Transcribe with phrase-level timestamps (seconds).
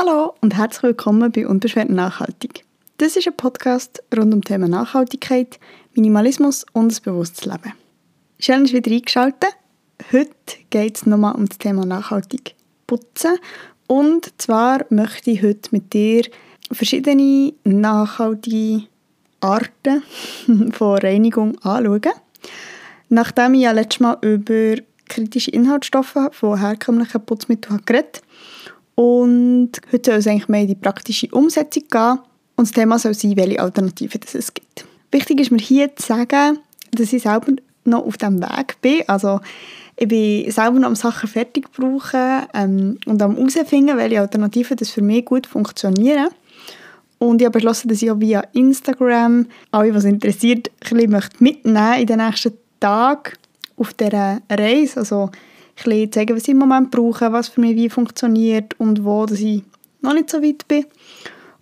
[0.00, 2.64] Hallo und herzlich willkommen bei Unbeschwert Nachhaltig.
[2.98, 5.58] Das ist ein Podcast rund um Thema Nachhaltigkeit,
[5.92, 7.72] Minimalismus und das bewusstes Leben.
[8.38, 9.56] Schön, dass du wieder eingeschaltet.
[10.12, 10.30] Heute
[10.70, 12.54] geht es nochmal um das Thema nachhaltig
[12.86, 13.38] putzen.
[13.88, 16.22] Und zwar möchte ich heute mit dir
[16.70, 18.86] verschiedene nachhaltige
[19.40, 20.04] Arten
[20.74, 22.12] von Reinigung anschauen.
[23.08, 28.22] Nachdem ich ja letztes Mal über kritische Inhaltsstoffe von herkömmlichen Putzmitteln geredet
[28.98, 32.18] und heute soll es eigentlich mehr in die praktische Umsetzung gehen.
[32.56, 34.86] Und das Thema soll sein, welche Alternativen es gibt.
[35.12, 36.58] Wichtig ist mir hier zu sagen,
[36.90, 37.52] dass ich selber
[37.84, 39.02] noch auf diesem Weg bin.
[39.06, 39.38] Also
[39.94, 44.90] ich bin selber noch am Sachen fertig brauchen ähm, und am herausfinden, welche Alternativen das
[44.90, 46.30] für mich gut funktionieren.
[47.18, 52.00] Und ich habe beschlossen, dass ich auch via Instagram alle, was interessiert, ein bisschen mitnehmen
[52.00, 53.34] in den nächsten Tagen
[53.76, 54.98] auf dieser Reise.
[54.98, 55.30] Also
[55.84, 59.40] bisschen zeigen, was ich im Moment brauche, was für mich wie funktioniert und wo dass
[59.40, 59.62] ich
[60.00, 60.84] noch nicht so weit bin.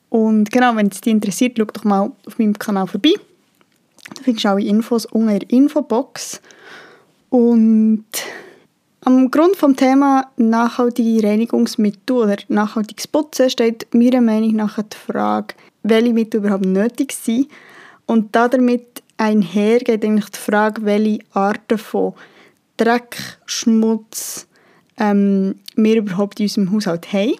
[0.09, 3.14] Und genau, wenn es dich interessiert, schau doch mal auf meinem Kanal vorbei.
[4.14, 6.41] Da findest du alle Infos unten in der Infobox.
[7.28, 8.05] Und
[9.00, 15.55] am Grund vom Thema nachhaltige Reinigungsmittel oder nachhaltiges Putzen steht meiner Meinung nach die Frage,
[15.83, 17.48] welche Mittel überhaupt nötig sind.
[18.06, 22.14] Und damit einhergeht eigentlich die Frage, welche Arten von
[22.77, 24.46] Dreck, Schmutz
[24.98, 27.36] ähm, wir überhaupt in unserem Haushalt haben.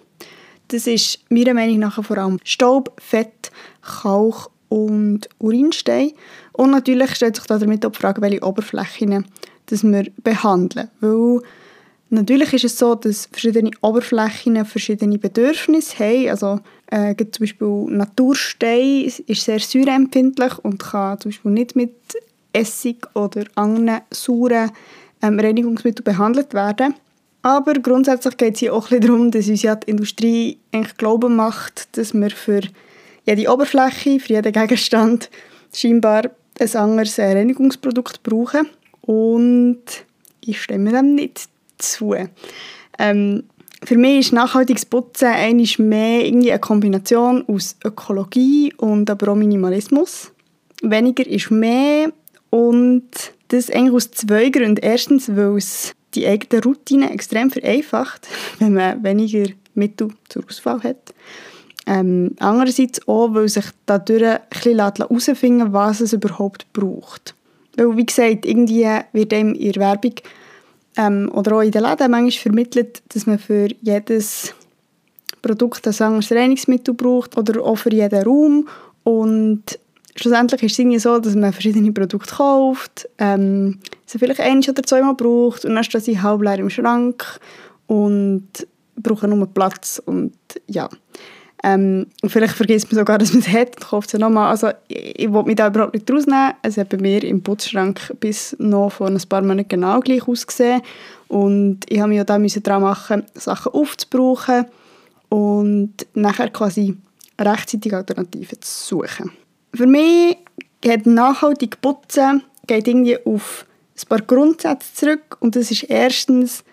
[0.69, 6.11] Das ist meiner Meinung nach vor allem Staub, Fett, Kalk und Urinstein.
[6.53, 9.25] Und natürlich stellt sich damit auch die Frage, welche Oberflächen
[9.69, 10.89] wir behandeln.
[10.99, 11.41] Weil
[12.09, 16.29] natürlich ist es so, dass verschiedene Oberflächen verschiedene Bedürfnisse haben.
[16.29, 21.95] Also äh, zum Beispiel Naturstein ist sehr säureempfindlich und kann zum Beispiel nicht mit
[22.51, 24.71] Essig oder anderen sauren
[25.21, 26.95] ähm, Reinigungsmittel behandelt werden.
[27.41, 31.97] Aber grundsätzlich geht es hier auch darum, dass uns ja die Industrie eigentlich glauben macht,
[31.97, 32.61] dass wir für
[33.25, 35.29] jede Oberfläche, für jeden Gegenstand
[35.73, 36.23] scheinbar
[36.59, 38.67] ein anderes Reinigungsprodukt brauchen.
[39.01, 39.83] Und
[40.41, 42.15] ich stimme dem nicht zu.
[42.99, 43.43] Ähm,
[43.83, 49.35] für mich ist nachhaltiges Putzen eigentlich mehr irgendwie eine Kombination aus Ökologie und aber auch
[49.35, 50.31] Minimalismus.
[50.81, 52.11] Weniger ist mehr
[52.49, 53.09] und
[53.49, 54.81] das eigentlich aus zwei Gründen.
[54.81, 58.27] Erstens, weil es die eigene Routine extrem vereinfacht,
[58.59, 61.13] wenn man weniger Mittel zur Auswahl hat.
[61.85, 67.33] Ähm, andererseits auch, weil sich dadurch ein bisschen herausfinden was es überhaupt braucht.
[67.77, 70.15] Weil, wie gesagt, irgendwie wird einem in der Werbung
[70.97, 74.53] ähm, oder auch in den Läden manchmal vermittelt, dass man für jedes
[75.41, 78.67] Produkt ein anderes Reinigungsmittel braucht oder auch für jeden Raum.
[79.03, 79.79] Und
[80.17, 84.83] schlussendlich ist es irgendwie so, dass man verschiedene Produkte kauft, ähm, sie vielleicht ein oder
[84.83, 87.39] zweimal braucht und dann stehen sie halb leer im Schrank
[87.87, 88.47] und
[88.95, 90.33] brauchen nur Platz und
[90.67, 90.89] ja.
[91.63, 94.49] Ähm, und vielleicht vergisst man sogar, dass man es hat und kauft sie nochmal.
[94.49, 96.53] Also ich, ich will mich da überhaupt nicht rausnehmen.
[96.61, 100.81] Es hat bei mir im Putzschrank bis noch vor ein paar Monaten genau gleich ausgesehen
[101.27, 104.65] und ich habe mich auch da daran machen, Sachen aufzubrauchen
[105.29, 106.95] und nachher quasi
[107.39, 109.31] rechtzeitig Alternativen zu suchen.
[109.73, 110.37] Für mich
[110.81, 116.63] geht nachhaltig Putzen geht irgendwie auf ein paar Grundsätze zurück und das ist erstens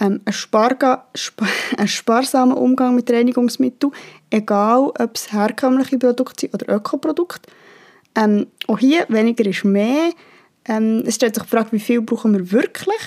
[0.00, 1.44] ähm, ein, Sparga, sp
[1.76, 3.92] ein sparsamer Umgang mit Reinigungsmitteln,
[4.30, 7.50] egal ob es herkömmliche Produkte sind oder Ökoprodukte.
[8.14, 10.10] Ähm, auch hier weniger ist mehr.
[10.64, 13.00] Ähm, es stellt sich die Frage, wie viel brauchen wir wirklich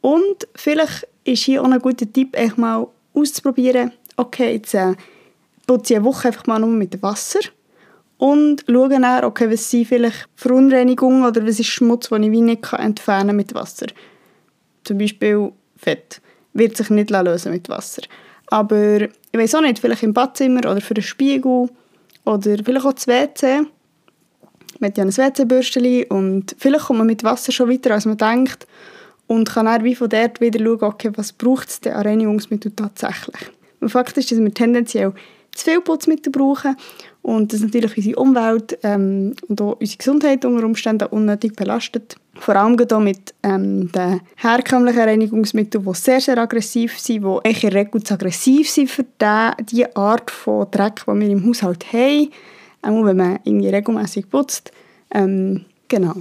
[0.00, 4.94] und vielleicht ist hier auch ein guter Tipp, echt mal auszuprobieren, okay, jetzt äh,
[5.66, 7.40] putze ich eine Woche einfach mal nur mit Wasser
[8.18, 12.40] und schauen dann, okay, was sind vielleicht Verunreinigungen oder was ist Schmutz, den ich wie
[12.40, 13.86] nicht entfernen kann mit Wasser.
[14.84, 16.20] Zum Beispiel Fett
[16.54, 18.02] wird sich nicht lösen mit Wasser.
[18.46, 21.68] Aber ich weiß auch nicht, vielleicht im Badzimmer oder für den Spiegel
[22.24, 23.62] oder vielleicht auch das WC.
[24.78, 28.16] Man hat ja ein WC-Bürstchen und vielleicht kommt man mit Wasser schon weiter, als man
[28.16, 28.66] denkt
[29.26, 32.72] und kann dann wie von dort wieder schauen, okay, was braucht es denn an Reinigungsmittel
[32.72, 33.50] tatsächlich.
[33.80, 35.12] Und Fakt ist, dass wir tendenziell
[35.52, 36.76] zu viel Putzmittel brauchen
[37.26, 42.14] und das natürlich unsere Umwelt ähm, und auch unsere Gesundheit unter Umständen unnötig belastet.
[42.38, 47.64] Vor allem hier mit ähm, den herkömmlichen Reinigungsmitteln, die sehr, sehr aggressiv sind, die eigentlich
[47.64, 51.92] in Regel zu aggressiv sind für die, die Art von Dreck, die wir im Haushalt
[51.92, 52.30] haben,
[52.82, 54.70] auch wenn man irgendwie regelmäßig putzt.
[55.10, 56.14] Ähm, genau.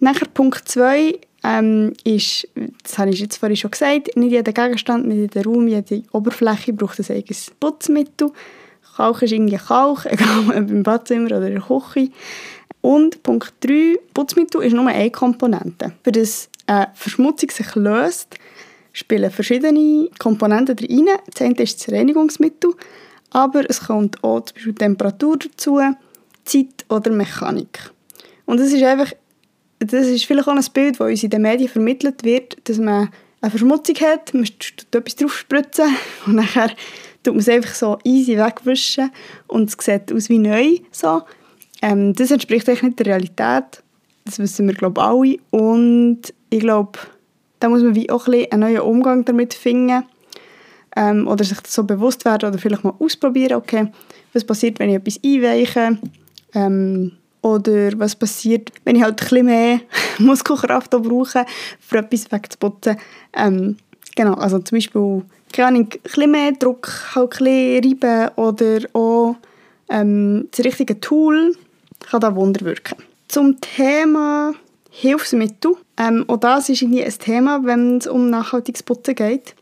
[0.00, 2.48] Nachher Punkt 2 ähm, ist,
[2.82, 6.72] das habe ich jetzt vorhin schon gesagt, nicht jeder Gegenstand, nicht jeder Raum, jede Oberfläche
[6.72, 8.32] braucht ein eigenes Putzmittel.
[8.96, 12.10] Kalk ist irgendwie Kalk, egal ob im Badzimmer oder in der Küche.
[12.80, 15.92] Und Punkt 3, Putzmittel ist nur eine Komponente.
[16.02, 18.36] Für das eine Verschmutzung sich löst,
[18.92, 21.08] spielen verschiedene Komponenten rein.
[21.32, 22.74] Das eine ist das Reinigungsmittel,
[23.30, 25.80] aber es kommt auch zum Beispiel Temperatur dazu,
[26.44, 27.90] Zeit oder Mechanik.
[28.46, 29.12] Und das ist einfach,
[29.78, 33.08] das ist vielleicht auch ein Bild, das uns in den Medien vermittelt wird, dass man
[33.40, 35.96] eine Verschmutzung hat, man tut etwas drauf spritzen
[36.26, 36.70] und nachher
[37.24, 39.10] tut man es einfach so easy wegwischen
[39.48, 40.76] und es sieht aus wie neu.
[40.92, 41.22] So.
[41.82, 43.82] Ähm, das entspricht eigentlich nicht der Realität.
[44.24, 45.38] Das wissen wir, glaube ich, alle.
[45.50, 46.98] Und ich glaube,
[47.60, 50.04] da muss man wie auch ein einen neuen Umgang damit finden.
[50.96, 53.88] Ähm, oder sich so bewusst werden oder vielleicht mal ausprobieren, okay,
[54.32, 55.98] was passiert, wenn ich etwas einweiche.
[56.54, 57.12] Ähm,
[57.42, 59.80] oder was passiert, wenn ich halt ein bisschen mehr
[60.18, 61.44] Muskelkraft brauche,
[61.80, 62.96] für etwas wegzuputzen.
[63.34, 63.76] Ähm,
[64.14, 65.22] genau, also zum Beispiel
[65.54, 69.36] keine Ahnung, ein bisschen mehr Druck, halt ein bisschen reiben oder auch
[69.88, 71.56] ähm, das richtige Tool
[72.00, 72.96] kann da Wunder wirken.
[73.28, 74.52] Zum Thema
[74.90, 75.76] Hilfsmittel.
[75.96, 79.54] Ähm, auch das ist irgendwie ein Thema, wenn es um nachhaltiges Putzen geht.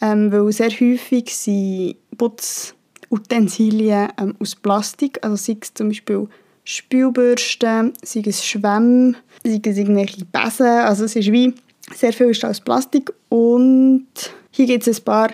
[0.00, 6.26] Ähm, weil sehr häufig sind Putzutensilien ähm, aus Plastik, also sei es zum Beispiel
[6.64, 9.14] Spülbürsten, sei es Schwämme,
[9.44, 10.66] sei es irgendwelche Besen.
[10.66, 11.54] Also es ist wie,
[11.94, 14.06] sehr viel ist aus Plastik und
[14.52, 15.30] hier gibt es ein paar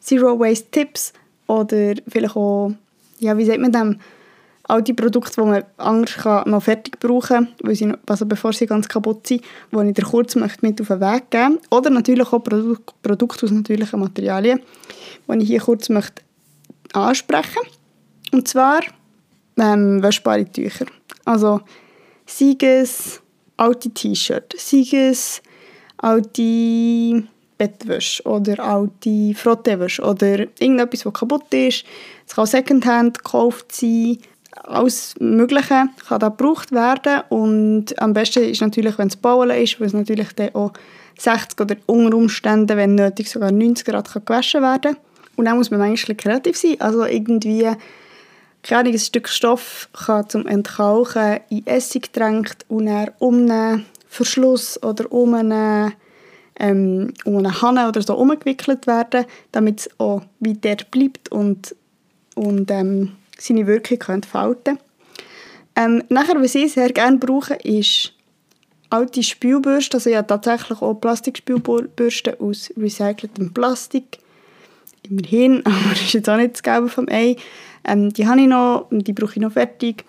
[0.00, 1.12] Zero-Waste-Tipps
[1.46, 2.72] oder vielleicht auch,
[3.20, 4.00] ja, wie sagt man dem,
[4.68, 8.88] alte Produkte, die man anders kann, noch fertig brauchen kann, sie, also bevor sie ganz
[8.88, 9.42] kaputt sind,
[9.72, 11.68] die ich dir kurz möchte mit auf den Weg geben möchte.
[11.70, 14.60] Oder natürlich auch Produ Produkte aus natürlichen Materialien,
[15.28, 16.22] die ich hier kurz möchte
[16.92, 17.62] ansprechen
[18.32, 18.80] Und zwar
[19.58, 20.86] ähm, waschbare Tücher.
[21.24, 21.60] Also
[22.26, 23.20] sei es
[23.56, 25.42] alte T-Shirts, sei es
[25.98, 27.24] alte
[27.58, 31.84] Bettwäsche oder alte Frottewäsche oder irgendetwas, das kaputt ist.
[32.26, 34.18] Es kann Secondhand gekauft sein.
[34.62, 39.78] Alles Mögliche kann da gebraucht werden und am besten ist natürlich, wenn es bauen ist,
[39.78, 40.72] weil es natürlich dann auch
[41.18, 44.96] 60 oder unter Umständen, wenn nötig, sogar 90 Grad kann gewaschen werden
[45.36, 46.80] Und dann muss man manchmal kreativ sein.
[46.80, 47.70] Also irgendwie,
[48.62, 54.82] keine ein Stück Stoff kann zum Entkauchen in Essig getränkt und dann um einen Verschluss
[54.82, 55.92] oder um einen
[56.58, 61.74] ähm, um eine Hanne oder so umgewickelt werden, damit es auch weiter bleibt und,
[62.34, 64.78] und ähm, seine Wirkung entfalten
[65.76, 68.12] ähm, Nachher, was ich sehr gerne brauche, ist
[68.88, 69.98] alte Spülbürsten.
[69.98, 74.18] Also ja, tatsächlich auch Plastikspülbürsten aus recyceltem Plastik.
[75.02, 77.36] Immerhin, aber das ist jetzt auch nicht das Gelbe vom Ei.
[77.84, 80.04] Ähm, die habe ich noch und die brauche ich noch fertig.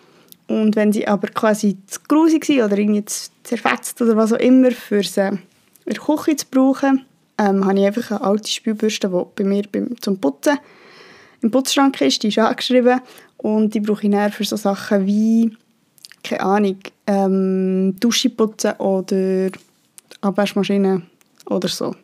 [0.47, 3.03] Und wenn sie aber quasi zu grusig sind oder irgendwie
[3.43, 5.37] zerfetzt oder was auch immer, für sie
[5.87, 7.05] in der Küche zu brauchen,
[7.37, 10.59] ähm, habe ich einfach eine alte Spülbürste, die bei mir beim, zum Putzen
[11.41, 12.23] im Putzschrank ist.
[12.23, 13.01] Die ist angeschrieben
[13.37, 15.55] und die brauche ich dann für so Sachen wie,
[16.23, 19.49] keine Ahnung, ähm, Dusche putzen oder
[20.21, 21.03] Abwaschmaschine
[21.45, 21.95] oder so.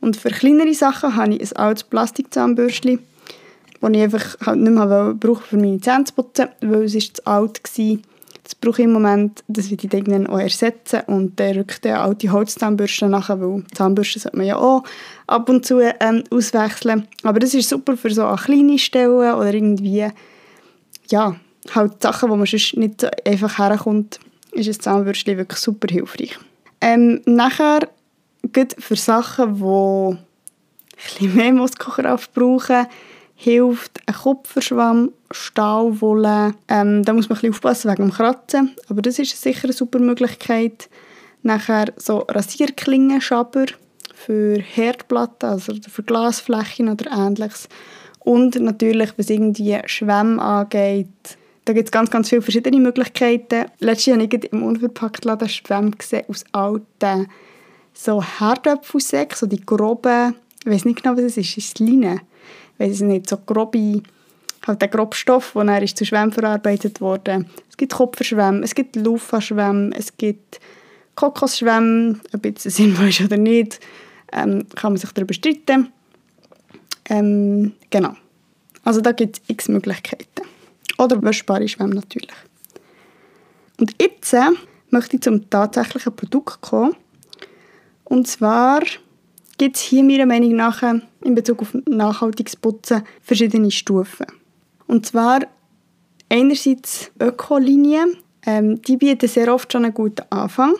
[0.00, 2.98] Und für kleinere Sachen habe ich ein altes Plastikzahnbürstchen,
[3.80, 7.16] das ich einfach halt nicht mehr brauche, für meine Zähne zu putzen, weil es ist
[7.16, 7.98] zu alt war
[8.44, 12.02] das brauche ich im Moment, das wird ich dann auch ersetzen und dann rückt der
[12.02, 14.84] alte Holzzahnbürste nachher, weil Zahnbürste sollte man ja auch
[15.26, 17.08] ab und zu ähm, auswechseln.
[17.22, 20.08] Aber das ist super für so kleine Stellen oder irgendwie,
[21.08, 21.36] ja,
[21.74, 24.20] halt Sachen, wo man sonst nicht so einfach herkommt,
[24.52, 26.38] ist ein Zahnbürstchen wirklich super hilfreich.
[26.82, 27.88] Ähm, nachher,
[28.78, 30.18] für Sachen, die ein
[30.96, 32.86] bisschen mehr Muskelkraft brauchen,
[33.34, 36.54] hilft ein Kupferschwamm, Stahlwolle.
[36.68, 39.72] Ähm, da muss man ein bisschen aufpassen wegen dem Kratzen, aber das ist sicher eine
[39.72, 40.88] super Möglichkeit.
[41.42, 43.66] Nachher so Rasierklingenschaber
[44.14, 47.68] für Herdplatten, also für Glasflächen oder ähnliches.
[48.20, 51.08] Und natürlich, was irgendwie Schwämme angeht,
[51.66, 53.66] da gibt es ganz, ganz viele verschiedene Möglichkeiten.
[53.80, 57.28] Letztes Jahr habe ich im Unverpacktladen Schwämme gesehen aus alten
[57.92, 62.20] so Herdöpfelsäcken, so die groben, ich weiß nicht genau, was es ist, ist es Leine
[62.78, 64.02] weiß nicht, so grobe,
[64.66, 67.46] halt der grobe Stoff, der dann ist zu Schwämmen verarbeitet wurde.
[67.68, 70.60] Es gibt Kupferschwämme, es gibt Lufa-Schwämme, es gibt
[71.14, 73.80] Kokosschwämme, ob jetzt sinnvoll ist oder nicht,
[74.32, 75.92] ähm, kann man sich darüber streiten.
[77.08, 78.14] Ähm, genau.
[78.82, 80.42] Also da gibt es x Möglichkeiten.
[80.98, 82.30] Oder waschbare Schwämme natürlich.
[83.78, 84.50] Und jetzt äh,
[84.90, 86.94] möchte ich zum tatsächlichen Produkt kommen.
[88.04, 88.80] Und zwar
[89.56, 94.26] gibt es hier meiner Meinung nach in Bezug auf nachhaltiges Putzen verschiedene Stufen.
[94.86, 95.40] Und zwar
[96.28, 98.16] einerseits Ökolinien.
[98.46, 100.74] Ähm, die bieten sehr oft schon einen guten Anfang.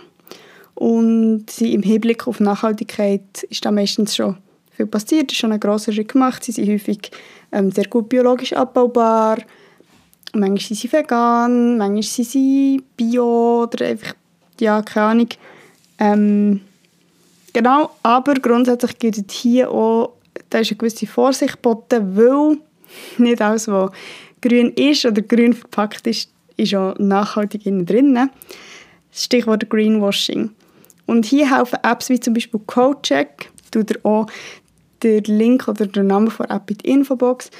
[0.74, 4.36] Und sie im Hinblick auf Nachhaltigkeit ist da meistens schon
[4.72, 6.42] viel passiert, ist schon ein grosser Schritt gemacht.
[6.42, 7.10] Sie sind häufig
[7.52, 9.38] ähm, sehr gut biologisch abbaubar.
[10.32, 14.14] Manchmal sind sie vegan, manchmal sind sie bio oder einfach,
[14.60, 15.28] ja, keine Ahnung.
[16.00, 16.60] Ähm,
[17.54, 20.14] Genau, aber grundsätzlich gilt hier auch,
[20.50, 22.58] da ist eine gewisse Vorsicht geboten, weil
[23.16, 23.92] nicht alles, was
[24.42, 28.28] grün ist oder grün verpackt ist, ist auch nachhaltig innen drin.
[29.12, 30.50] Stichwort Greenwashing.
[31.06, 34.26] Und hier helfen Apps wie zum Beispiel CodeCheck, tut ihr auch
[35.04, 37.50] den Link oder den Namen von App in die Infobox.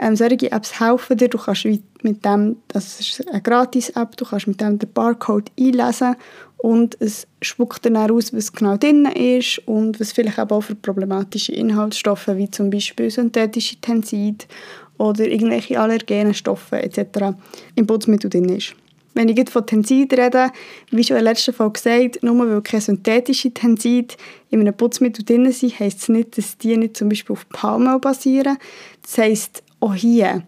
[0.00, 4.46] Ähm, solche Apps helfen dir, du kannst mit dem, das ist eine Gratis-App, du kannst
[4.46, 6.14] mit dem den Barcode einlesen
[6.58, 11.52] und es spuckt dann aus, was genau drin ist und was vielleicht auch für problematische
[11.52, 14.44] Inhaltsstoffe wie zum Beispiel synthetische Tenside
[14.98, 17.36] oder irgendwelche allergenen Stoffe etc.
[17.76, 18.74] im Putzmittel drin ist.
[19.14, 20.50] Wenn ich von Tenside rede,
[20.90, 24.14] wie schon in der letzten Folge gesagt, nur weil keine synthetischen Tenside
[24.50, 27.98] in einem Putzmittel drin sind, heisst es nicht, dass die nicht zum Beispiel auf Palmöl
[27.98, 28.58] basieren.
[29.02, 30.42] Das heisst, auch hier,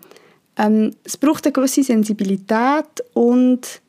[0.56, 3.80] ähm, es braucht eine gewisse Sensibilität und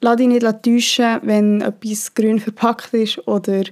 [0.00, 3.64] lass dich nicht täuschen, wenn etwas grün verpackt ist oder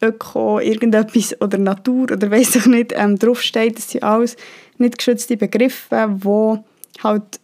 [0.00, 3.76] Öko, irgendetwas oder Natur oder weiß ich nicht ähm, draufsteht.
[3.78, 4.36] Das sind alles
[4.78, 7.40] nicht geschützte Begriffe, die halt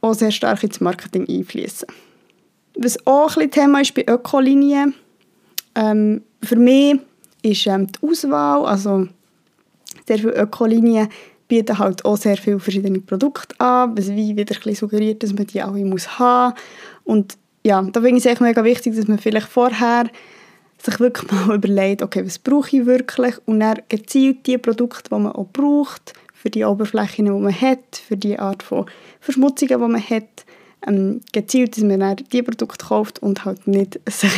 [0.00, 1.88] auch sehr stark ins Marketing einfließen.
[2.76, 4.94] Was auch ein Thema ist bei Ökolinien,
[5.74, 7.00] ähm, für mich
[7.42, 9.08] ist ähm, die Auswahl, also
[10.06, 11.08] sehr viele Ökolinien
[11.48, 15.46] bieten halt auch sehr viele verschiedene Produkte an, was wie wieder ein suggeriert, dass man
[15.46, 16.54] die alle muss haben
[17.04, 20.08] und ja, da finde ich es echt mega wichtig, dass man vielleicht vorher
[20.80, 25.20] sich wirklich mal überlegt, okay, was brauche ich wirklich und dann gezielt die Produkte, die
[25.20, 28.86] man auch braucht, für die Oberflächen, die man hat, für die Art von
[29.20, 30.44] Verschmutzungen, die man hat,
[30.86, 34.30] ähm, gezielt, dass man dann die Produkte kauft und halt nicht sich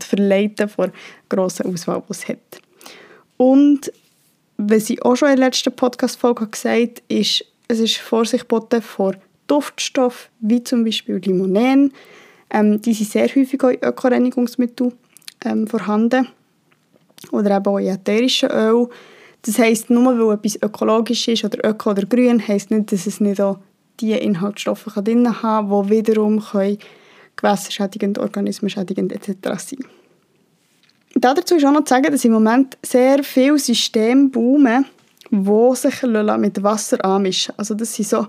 [0.00, 0.90] verleiten vor
[1.28, 2.38] grossen Auswahl, die es hat.
[3.36, 3.92] Und
[4.58, 9.14] was ich auch schon in der letzten Podcast-Folge gesagt habe, ist, es ist Vorsicht vor
[9.46, 11.92] Duftstoffen, wie zum Beispiel Limonen.
[12.50, 14.92] Ähm, die sind sehr häufig in Ökoreinigungsmitteln
[15.44, 16.28] ähm, vorhanden.
[17.30, 18.88] Oder eben auch in ätherischen Öl.
[19.42, 23.20] Das heisst, nur weil etwas ökologisch ist oder öko oder grün, heisst nicht, dass es
[23.20, 23.58] nicht auch
[24.00, 26.78] die Inhaltsstoffe drin haben kann, die wiederum können
[27.36, 29.36] gewässerschädigend, organismenschädigend etc.
[29.56, 29.97] sein
[31.20, 34.84] Dazu ist auch noch zu sagen, dass im Moment sehr viele Systeme boomen,
[35.30, 38.26] die sich mit Wasser anmischen Also das sind so,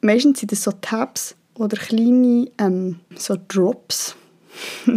[0.00, 4.16] meistens sind das so Tabs oder kleine ähm, so Drops,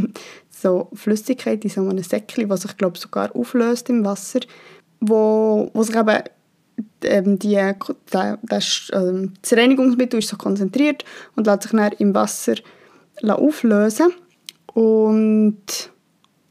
[0.50, 4.40] so Flüssigkeit in so einem Säckchen, was sich glaube sogar auflöst im Wasser,
[5.00, 6.24] wo, wo sich eben
[7.04, 7.60] ähm, die,
[8.12, 12.56] der, das, ähm, das Reinigungsmittel ist so konzentriert und lässt sich dann im Wasser
[13.24, 14.14] auflösen.
[14.74, 15.92] Und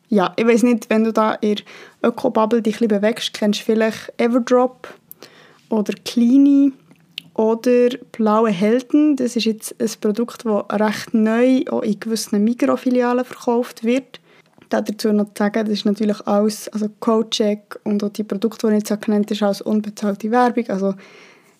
[0.08, 3.64] ja, ich weiß nicht, wenn du da in der Öko-Bubble dich ein bewegst, kennst du
[3.64, 4.88] vielleicht Everdrop
[5.68, 6.73] oder Kleine
[7.34, 9.16] oder Blaue Helden.
[9.16, 14.20] Das ist jetzt ein Produkt, das recht neu auch in gewissen Mikrofilialen verkauft wird
[14.82, 18.75] dazu noch zu sagen, das ist natürlich alles, also Codecheck und auch die Produkte, die
[18.75, 20.68] ich jetzt genannt habe, ist alles unbezahlte Werbung.
[20.68, 20.94] Also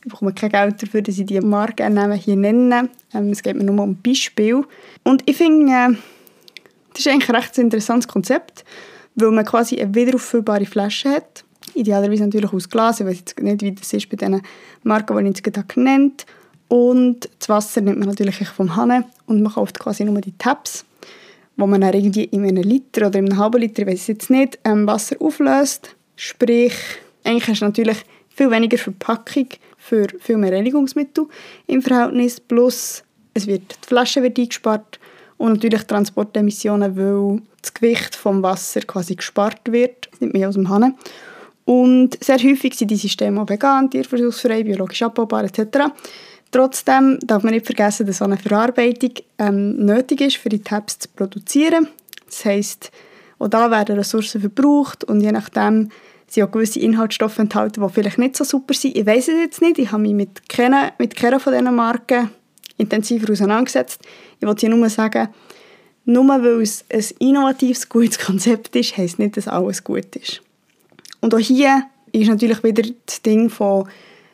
[0.04, 2.88] ich bekomme kein Geld dafür, dass ich die Markennamen hier nenne.
[3.12, 4.64] Ähm, es geht mir nur um ein Beispiel.
[5.02, 5.96] Und ich finde, äh,
[6.94, 8.64] das ist eigentlich ein recht interessantes Konzept,
[9.14, 11.44] weil man quasi eine wiederauffüllbare Flasche hat.
[11.74, 14.40] Idealerweise natürlich aus Glas, ich weiß jetzt nicht, wie das ist bei den
[14.82, 16.24] Marken, die ich jetzt gerade genannt.
[16.68, 20.84] Und das Wasser nimmt man natürlich vom Hahn und man kauft quasi nur die Tabs
[21.56, 24.30] wo man dann irgendwie in einem Liter oder in einem halben Liter, ich weiß jetzt
[24.30, 25.94] nicht, ähm, Wasser auflöst.
[26.16, 26.74] Sprich,
[27.22, 27.98] eigentlich hast du natürlich
[28.28, 29.48] viel weniger Verpackung
[29.78, 31.26] für viel mehr Reinigungsmittel
[31.66, 34.98] im Verhältnis, plus es wird, die Flasche wird eingespart
[35.38, 40.68] und natürlich Transportemissionen, weil das Gewicht vom Wasser quasi gespart wird, nicht mehr aus dem
[40.68, 40.94] Hahn.
[41.64, 45.78] Und sehr häufig sind die Systeme auch vegan, tierversuchsfrei, biologisch abbaubar etc.
[46.50, 50.98] Trotzdem darf man nicht vergessen, dass so eine Verarbeitung ähm, nötig ist, für die Tabs
[50.98, 51.88] zu produzieren.
[52.26, 52.92] Das heisst,
[53.38, 55.90] auch da werden Ressourcen verbraucht und je nachdem
[56.28, 58.96] sind auch gewisse Inhaltsstoffe enthalten, die vielleicht nicht so super sind.
[58.96, 62.30] Ich weiß es jetzt nicht, ich habe mich mit keiner, mit keiner von diesen Marken
[62.76, 64.00] intensiver auseinandergesetzt.
[64.40, 65.28] Ich wollte hier nur sagen,
[66.04, 70.42] nur weil es ein innovatives, gutes Konzept ist, heisst nicht, dass alles gut ist.
[71.20, 73.88] Und auch hier ist natürlich wieder das Ding von,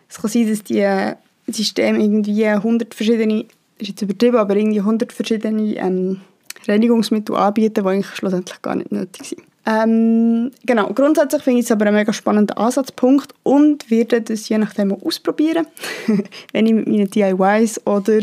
[0.09, 1.15] es kann sein, dass die
[1.53, 3.45] System irgendwie 100 verschiedene,
[3.79, 6.21] ist jetzt übertrieben, aber irgendwie 100 verschiedene ähm,
[6.67, 9.43] Reinigungsmittel anbieten, die eigentlich schlussendlich gar nicht nötig sind.
[9.67, 14.59] Ähm, genau, grundsätzlich finde ich es aber einen mega spannenden Ansatzpunkt und werde das je
[14.59, 15.67] nachdem ausprobieren,
[16.53, 18.21] wenn ich mit meinen DIYs oder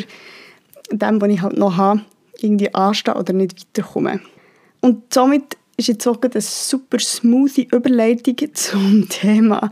[0.92, 2.02] dem, was ich halt noch habe,
[2.42, 4.20] irgendwie anstehe oder nicht weiterkomme.
[4.82, 9.70] Und somit ist jetzt auch eine super smooth Überleitung zum Thema,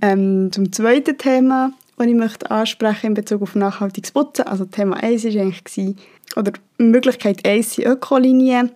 [0.00, 4.46] ähm, zum zweiten Thema, die ich möchte ansprechen in Bezug auf nachhaltiges Putzen.
[4.46, 5.96] Also Thema 1 war eigentlich,
[6.36, 8.70] oder Möglichkeit 1 sind Ökolinien.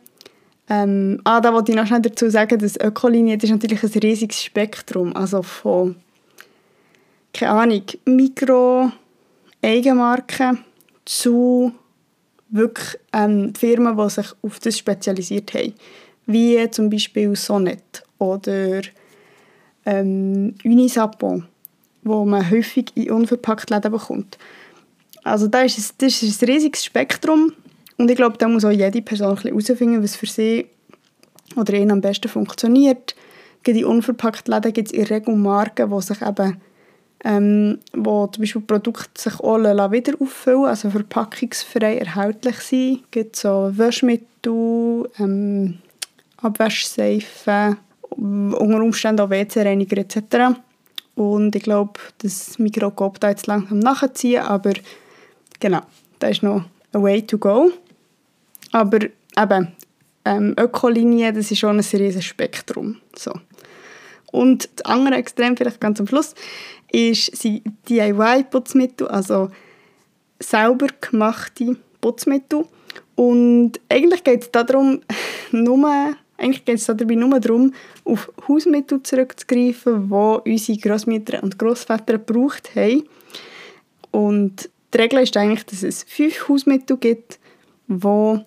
[0.68, 4.42] Ähm, ah, da wollte ich noch schnell dazu sagen, dass Ökolinien ist natürlich ein riesiges
[4.42, 5.96] Spektrum, also von,
[7.34, 8.90] keine Ahnung, Mikro,
[9.62, 10.64] Eigenmarken
[11.04, 11.72] zu
[12.48, 15.74] wirklich ähm, Firmen, die sich auf das spezialisiert haben.
[16.26, 18.80] Wie zum Beispiel Sonnet oder
[19.84, 21.46] ähm, Unisapon,
[22.02, 24.38] wo man häufig in unverpackt Läden bekommt.
[25.24, 27.52] Also da ist es, das ist ein riesiges Spektrum
[27.96, 30.66] und ich glaube, da muss auch jede Person herausfinden, was für sie
[31.56, 33.14] oder ihnen am besten funktioniert.
[33.66, 36.60] In unverpackt Läden gibt es in Regel Marken, die sich eben
[37.24, 43.00] ähm, wo zum Beispiel Produkte sich alle wieder auffüllen, also verpackungsfrei erhältlich sind.
[43.04, 45.78] Es gibt so Waschmittel, ähm,
[46.36, 47.78] Abwaschseifen,
[48.10, 50.58] unter Umständen auch WC-Reiniger etc.
[51.14, 54.74] Und ich glaube, das Mikroskop da jetzt langsam nachziehen, aber
[55.58, 55.80] genau,
[56.18, 57.72] da ist noch a way to go.
[58.74, 58.98] Aber
[59.38, 59.72] eben,
[60.24, 62.96] ähm, Ökolinie, das ist schon ein riesiges Spektrum.
[63.16, 63.32] So.
[64.32, 66.34] Und das andere Extrem, vielleicht ganz am Schluss,
[66.90, 69.48] ist sind DIY-Putzmittel, also
[70.40, 72.64] selber gemachte Putzmittel.
[73.14, 75.02] Und eigentlich geht es darum,
[75.52, 77.72] nur, eigentlich geht es dabei nur darum,
[78.04, 83.04] auf Hausmittel zurückzugreifen, die unsere Großmütter und Großväter gebraucht haben.
[84.10, 87.38] Und die Regel ist eigentlich, dass es fünf Hausmittel gibt,
[87.86, 88.44] die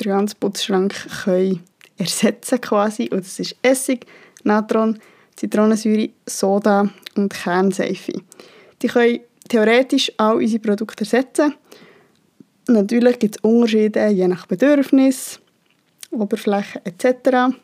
[0.00, 1.62] den ganzen Putzschrank können
[1.96, 3.08] ersetzen quasi.
[3.10, 4.06] Und das ist Essig,
[4.42, 4.98] Natron,
[5.36, 8.12] Zitronensäure, Soda und Kernseife.
[8.82, 11.54] Die können theoretisch all unsere Produkte ersetzen.
[12.68, 15.38] Natürlich gibt es Unterschiede je nach Bedürfnis,
[16.10, 17.54] Oberfläche etc.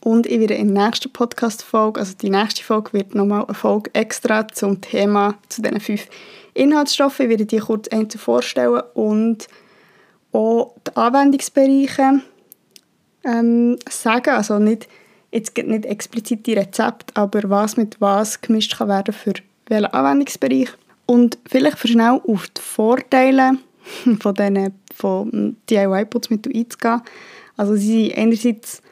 [0.00, 3.90] Und ich werde in der nächsten Podcast-Folge, also die nächste Folge wird nochmal eine Folge
[3.94, 6.06] extra zum Thema, zu diesen fünf
[6.54, 7.24] Inhaltsstoffen.
[7.24, 9.46] Ich werde die kurz einzeln vorstellen und
[10.32, 12.20] auch die Anwendungsbereiche
[13.24, 14.30] ähm, sagen.
[14.30, 14.88] Also nicht
[15.32, 19.32] jetzt nicht explizit die Rezepte, aber was mit was gemischt kann werden für
[19.66, 20.68] welchen Anwendungsbereich.
[21.06, 23.58] Und vielleicht für schnell auf die Vorteile
[24.20, 27.02] von diesen von DIY-Putzmitteln einzugehen.
[27.56, 28.82] Also sie sind einerseits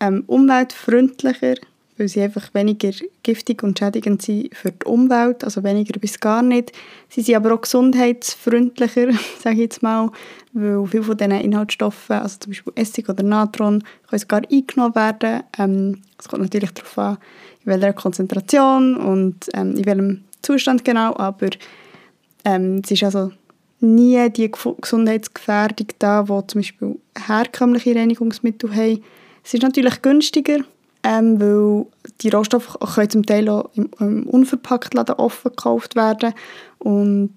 [0.00, 1.54] ähm, umweltfreundlicher,
[2.00, 2.90] weil sie einfach weniger
[3.22, 6.72] giftig und schädigend sind für die Umwelt, also weniger bis gar nicht.
[7.10, 10.10] Sie sind aber auch gesundheitsfreundlicher, sage ich jetzt mal,
[10.54, 15.42] weil viele von diesen Inhaltsstoffen, also zum Beispiel Essig oder Natron, können sogar eingenommen werden.
[15.58, 17.18] Ähm, es kommt natürlich darauf an,
[17.64, 21.50] in welcher Konzentration und ähm, in welchem Zustand genau, aber
[22.46, 23.30] ähm, es ist also
[23.80, 29.04] nie die Gesundheitsgefährdung da, wo zum Beispiel herkömmliche Reinigungsmittel haben.
[29.44, 30.60] Es ist natürlich günstiger,
[31.02, 31.86] ähm, weil
[32.20, 36.34] die Rohstoffe können zum Teil auch im, im Unverpacktladen offen gekauft werden
[36.78, 37.34] und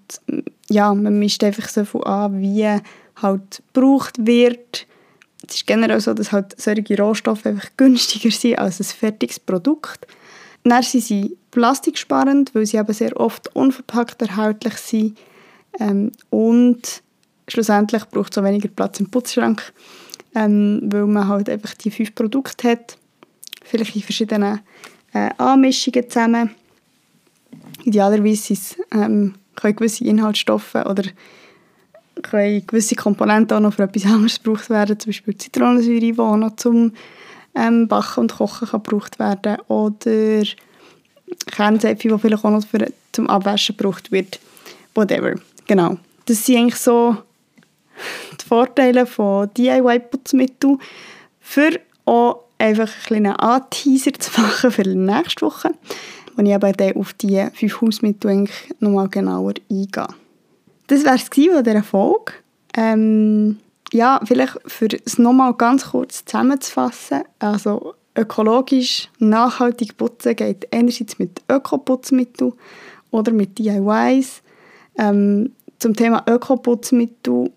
[0.69, 2.67] ja, man mischt einfach so viel an, wie
[3.21, 4.87] halt gebraucht wird.
[5.47, 10.07] Es ist generell so, dass halt solche Rohstoffe einfach günstiger sind als ein fertiges Produkt.
[10.63, 15.17] Dann sind sie plastiksparend, weil sie eben sehr oft unverpackt erhältlich sind
[15.79, 17.03] ähm, und
[17.47, 19.73] schlussendlich braucht es auch weniger Platz im Putzschrank,
[20.35, 22.97] ähm, weil man halt einfach die fünf Produkte hat
[23.63, 24.59] vielleicht in verschiedenen
[25.13, 26.51] äh, Anmischungen zusammen.
[27.83, 28.55] Idealerweise
[28.91, 31.03] ähm, können gewisse Inhaltsstoffe oder
[32.21, 36.37] können gewisse Komponenten auch noch für etwas anderes gebraucht werden, zum Beispiel Zitronensäure, die auch
[36.37, 36.93] noch zum
[37.55, 40.43] ähm, Backen und Kochen kann gebraucht werden oder
[41.47, 44.39] Kernseife, die vielleicht auch noch für, zum Abwaschen gebraucht wird.
[44.95, 45.35] Whatever.
[45.67, 45.97] Genau.
[46.25, 47.17] Das sind eigentlich so
[48.41, 50.79] die Vorteile von DIY-Putzmitteln
[51.39, 55.71] für auch einfach ein kleinen Anteaser zu machen für nächste Woche,
[56.35, 58.47] wo ich eben dann auf die fünf Hausmittel
[58.79, 60.07] nochmal genauer eingehe.
[60.87, 62.33] Das wäre es von dieser Folge.
[62.75, 63.59] Ähm,
[63.91, 67.23] ja, vielleicht für es nochmal ganz kurz zusammenzufassen.
[67.39, 72.53] Also ökologisch nachhaltig putzen geht einerseits mit Ökoputzmitteln
[73.11, 74.41] oder mit DIYs.
[74.97, 77.51] Ähm, zum Thema Ökoputzmittel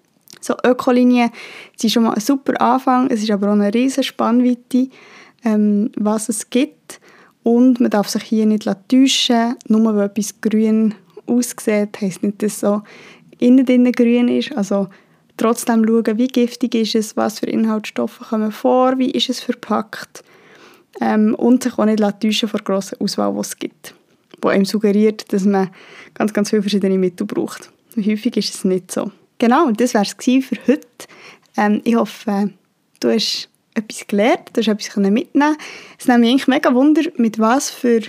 [0.47, 1.31] so Ökolinien
[1.77, 3.11] sind schon mal ein super Anfang.
[3.11, 4.89] Es ist aber auch eine riesige Spannweite,
[5.45, 7.01] ähm, was es gibt.
[7.43, 10.95] Und man darf sich hier nicht täuschen, nur weil etwas grün
[11.27, 12.83] aussieht, heisst nicht, dass es so
[13.39, 14.57] innen drin grün ist.
[14.57, 14.89] Also
[15.37, 20.25] trotzdem schauen, wie giftig ist es, was für Inhaltsstoffe kommen vor, wie ist es verpackt
[21.01, 23.95] ähm, und sich auch nicht täuschen vor der grossen Auswahl, die es gibt,
[24.43, 25.71] die einem suggeriert, dass man
[26.15, 27.71] ganz, ganz viele verschiedene Mittel braucht.
[27.97, 29.11] Häufig ist es nicht so.
[29.39, 30.87] Genau, das war es für heute.
[31.57, 32.51] Ähm, ich hoffe,
[33.01, 35.57] du hast etwas gelernt, du hast etwas mitnehmen
[35.99, 38.01] Es nimmt mich eigentlich mega Wunder, mit was für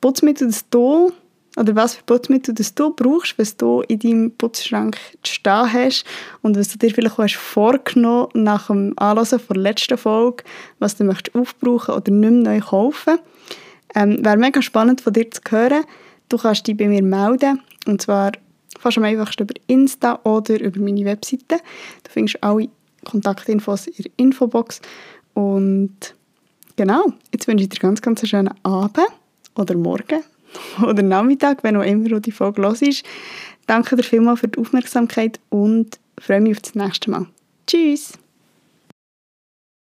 [0.00, 1.12] Putzmittel du
[1.56, 6.04] oder was für Putzmittel das du brauchst, was du in deinem Putzschrank stehen hast
[6.42, 10.44] und was du dir vielleicht hast vorgenommen nach dem Anlassen der letzten Folge,
[10.78, 13.18] was du möchtest aufbrauchen oder nicht mehr neu kaufen.
[13.94, 15.84] Ähm, Wäre mega spannend von dir zu hören.
[16.28, 18.32] Du kannst dich bei mir melden und zwar
[18.78, 21.58] Fast am einfachsten über Insta oder über meine Webseite.
[22.02, 22.68] Du findest alle
[23.04, 24.80] Kontaktinfos in der Infobox.
[25.34, 26.14] Und
[26.76, 29.08] genau, jetzt wünsche ich dir ganz, ganz einen schönen Abend
[29.56, 30.22] oder Morgen
[30.82, 33.02] oder Nachmittag, wenn auch immer du die Folge hörst.
[33.66, 37.26] Danke dir vielmals für die Aufmerksamkeit und freue mich auf das nächste Mal.
[37.66, 38.23] Tschüss!